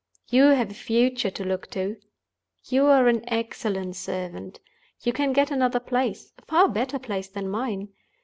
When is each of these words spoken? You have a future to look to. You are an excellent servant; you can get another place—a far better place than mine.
You 0.31 0.45
have 0.45 0.71
a 0.71 0.73
future 0.73 1.29
to 1.29 1.43
look 1.43 1.69
to. 1.73 1.95
You 2.63 2.87
are 2.87 3.07
an 3.07 3.23
excellent 3.27 3.95
servant; 3.95 4.59
you 5.03 5.13
can 5.13 5.31
get 5.31 5.51
another 5.51 5.79
place—a 5.79 6.41
far 6.45 6.67
better 6.69 6.97
place 6.97 7.27
than 7.27 7.47
mine. 7.47 7.89